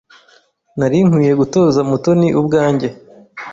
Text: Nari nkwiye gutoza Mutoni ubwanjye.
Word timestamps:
Nari 0.77 0.97
nkwiye 1.07 1.33
gutoza 1.41 1.79
Mutoni 1.89 2.27
ubwanjye. 2.39 2.87